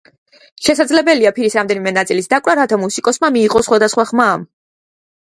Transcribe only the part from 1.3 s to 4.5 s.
ფირის რამდენიმე ნაწილის დაკვრა, რათა მუსიკოსმა მიიღოს სხვადასხვა ხმა.